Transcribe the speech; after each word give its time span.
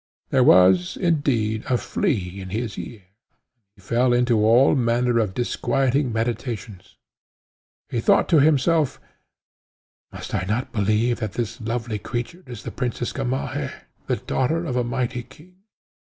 There 0.31 0.43
was, 0.43 0.97
indeed, 0.97 1.63
a 1.69 1.77
flea 1.77 2.39
in 2.41 2.49
his 2.49 2.75
ear, 2.75 3.01
and 3.03 3.03
he 3.75 3.81
fell 3.81 4.13
into 4.13 4.39
all 4.43 4.73
manner 4.75 5.19
of 5.19 5.35
disquieting 5.35 6.11
meditations. 6.11 6.97
He 7.87 7.99
thought 8.01 8.27
to 8.29 8.39
himself, 8.39 8.99
"Must 10.11 10.33
I 10.33 10.45
not 10.47 10.71
believe 10.71 11.19
that 11.19 11.33
this 11.33 11.61
lovely 11.61 11.99
creature 11.99 12.41
is 12.47 12.63
the 12.63 12.71
Princess 12.71 13.13
Gamaheh, 13.13 13.71
the 14.07 14.15
daughter 14.15 14.65
of 14.65 14.75
a 14.75 14.83
mighty 14.83 15.21
king? 15.21 15.57